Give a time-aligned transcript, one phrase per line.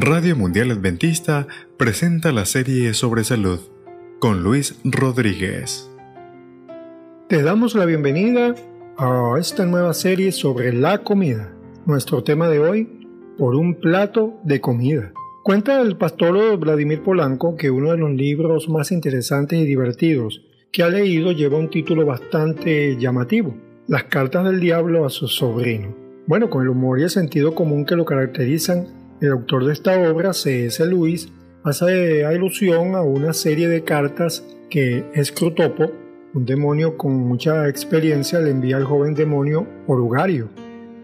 [0.00, 3.58] Radio Mundial Adventista presenta la serie sobre salud
[4.20, 5.90] con Luis Rodríguez.
[7.28, 8.54] Te damos la bienvenida
[8.96, 11.52] a esta nueva serie sobre la comida.
[11.84, 15.12] Nuestro tema de hoy, por un plato de comida.
[15.42, 20.84] Cuenta el pastor Vladimir Polanco que uno de los libros más interesantes y divertidos que
[20.84, 23.56] ha leído lleva un título bastante llamativo,
[23.88, 25.92] Las cartas del diablo a su sobrino.
[26.28, 29.98] Bueno, con el humor y el sentido común que lo caracterizan, el autor de esta
[30.10, 30.84] obra, C.S.
[30.86, 31.28] Lewis,
[31.64, 35.90] hace alusión a una serie de cartas que Escrotopo,
[36.34, 40.48] un demonio con mucha experiencia, le envía al joven demonio Orugario,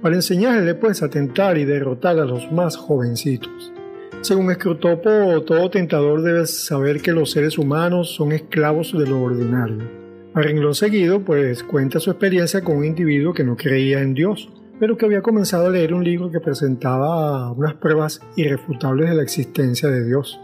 [0.03, 3.73] para enseñarle pues a tentar y derrotar a los más jovencitos.
[4.21, 10.05] Según Escrotopo, todo tentador debe saber que los seres humanos son esclavos de lo ordinario.
[10.35, 14.51] A renglón seguido, pues cuenta su experiencia con un individuo que no creía en Dios,
[14.79, 19.23] pero que había comenzado a leer un libro que presentaba unas pruebas irrefutables de la
[19.23, 20.41] existencia de Dios.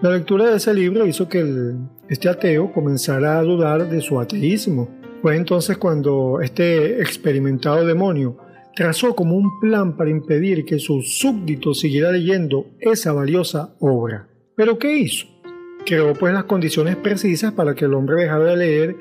[0.00, 1.74] La lectura de ese libro hizo que
[2.08, 4.88] este ateo comenzara a dudar de su ateísmo.
[5.22, 8.36] Fue entonces cuando este experimentado demonio
[8.74, 14.28] trazó como un plan para impedir que su súbdito siguiera leyendo esa valiosa obra.
[14.56, 15.28] ¿Pero qué hizo?
[15.86, 18.96] Creó pues las condiciones precisas para que el hombre dejara de leer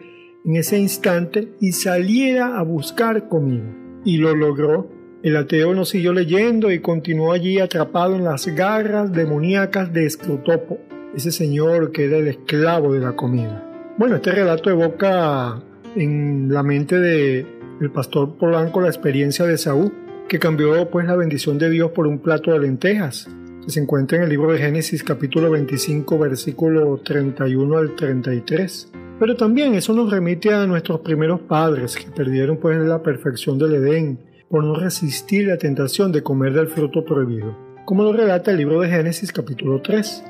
[0.45, 4.89] en ese instante y saliera a buscar comida y lo logró.
[5.23, 10.79] El ateo no siguió leyendo y continuó allí atrapado en las garras demoníacas de Escrotopo,
[11.15, 13.93] ese señor que era el esclavo de la comida.
[13.97, 15.61] Bueno, este relato evoca
[15.95, 17.45] en la mente de
[17.81, 19.91] el pastor Polanco la experiencia de Saúl,
[20.27, 23.29] que cambió pues la bendición de Dios por un plato de lentejas,
[23.63, 28.91] que se encuentra en el libro de Génesis capítulo 25 versículo 31 al 33.
[29.21, 33.75] Pero también eso nos remite a nuestros primeros padres que perdieron pues la perfección del
[33.75, 34.17] Edén
[34.49, 37.55] por no resistir la tentación de comer del fruto prohibido,
[37.85, 40.23] como lo relata el libro de Génesis capítulo 3.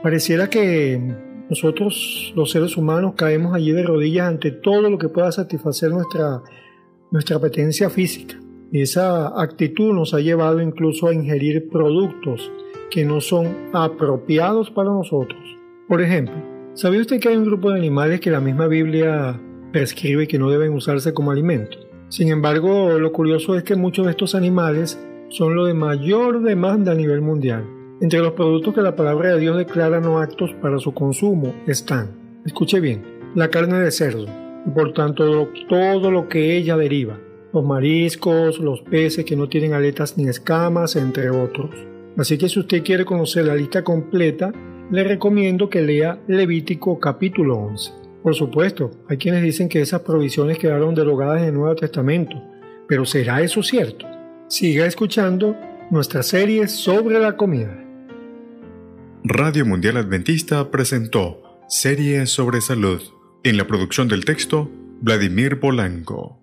[0.00, 1.12] Pareciera que
[1.50, 6.40] nosotros los seres humanos caemos allí de rodillas ante todo lo que pueda satisfacer nuestra,
[7.10, 8.36] nuestra apetencia física.
[8.70, 12.48] Y esa actitud nos ha llevado incluso a ingerir productos
[12.92, 15.40] que no son apropiados para nosotros.
[15.88, 16.49] Por ejemplo,
[16.80, 19.38] ¿Sabía usted que hay un grupo de animales que la misma Biblia
[19.70, 21.76] prescribe que no deben usarse como alimento?
[22.08, 24.98] Sin embargo, lo curioso es que muchos de estos animales
[25.28, 27.66] son lo de mayor demanda a nivel mundial.
[28.00, 32.16] Entre los productos que la palabra de Dios declara no actos para su consumo están,
[32.46, 33.04] escuche bien,
[33.34, 34.24] la carne de cerdo
[34.66, 37.18] y por tanto todo lo que ella deriva,
[37.52, 41.72] los mariscos, los peces que no tienen aletas ni escamas, entre otros.
[42.16, 44.52] Así que si usted quiere conocer la lista completa,
[44.90, 47.92] le recomiendo que lea Levítico capítulo 11.
[48.22, 52.36] Por supuesto, hay quienes dicen que esas provisiones quedaron derogadas en el Nuevo Testamento,
[52.88, 54.06] pero ¿será eso cierto?
[54.48, 55.56] Siga escuchando
[55.90, 57.76] nuestra serie sobre la comida.
[59.22, 63.00] Radio Mundial Adventista presentó Serie sobre Salud.
[63.44, 66.39] En la producción del texto, Vladimir Polanco.